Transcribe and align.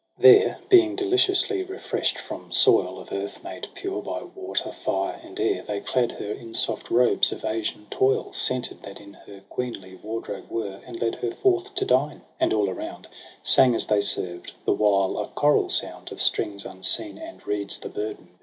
There 0.17 0.57
being 0.67 0.95
deliciously 0.95 1.61
refresht, 1.61 2.17
from 2.17 2.51
soil 2.51 2.97
Of 2.97 3.11
earth 3.11 3.43
made 3.43 3.67
pure 3.75 4.01
by 4.01 4.23
water, 4.23 4.71
fire, 4.71 5.19
and 5.23 5.39
air. 5.39 5.61
They 5.61 5.79
clad 5.79 6.13
her 6.13 6.31
in 6.33 6.55
soft 6.55 6.89
robes 6.89 7.31
of 7.31 7.45
Asian 7.45 7.85
toil. 7.91 8.33
Scented, 8.33 8.81
that 8.81 8.99
in 8.99 9.13
her 9.13 9.43
queenly 9.51 9.93
wardrobe 10.01 10.49
were 10.49 10.79
j 10.79 10.85
And 10.87 10.99
led 10.99 11.15
her 11.17 11.29
forth 11.29 11.75
to 11.75 11.85
dine, 11.85 12.23
and 12.39 12.51
all 12.51 12.67
around 12.71 13.09
Sang 13.43 13.75
as 13.75 13.85
they 13.85 14.01
served, 14.01 14.53
the 14.65 14.73
while 14.73 15.19
a 15.19 15.27
choral 15.27 15.69
sound 15.69 16.11
Of 16.11 16.19
strings 16.19 16.65
unseen 16.65 17.19
and 17.19 17.45
reeds 17.45 17.77
the 17.77 17.89
burden 17.89 18.25
bare. 18.25 18.35